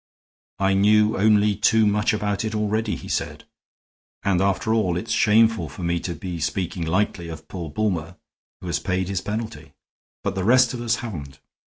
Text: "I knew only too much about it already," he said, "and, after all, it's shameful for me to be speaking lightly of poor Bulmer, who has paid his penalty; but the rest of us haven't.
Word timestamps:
"I 0.57 0.73
knew 0.73 1.15
only 1.15 1.55
too 1.55 1.85
much 1.85 2.11
about 2.11 2.43
it 2.43 2.55
already," 2.55 2.95
he 2.95 3.07
said, 3.07 3.43
"and, 4.23 4.41
after 4.41 4.73
all, 4.73 4.97
it's 4.97 5.11
shameful 5.11 5.69
for 5.69 5.83
me 5.83 5.99
to 5.99 6.15
be 6.15 6.39
speaking 6.39 6.83
lightly 6.87 7.27
of 7.29 7.47
poor 7.47 7.69
Bulmer, 7.69 8.17
who 8.61 8.65
has 8.65 8.79
paid 8.79 9.09
his 9.09 9.21
penalty; 9.21 9.73
but 10.23 10.33
the 10.33 10.43
rest 10.43 10.73
of 10.73 10.81
us 10.81 10.95
haven't. 11.05 11.39